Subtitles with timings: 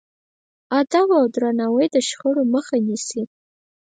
[0.79, 3.23] ادب او درناوی د شخړو مخه نیسي.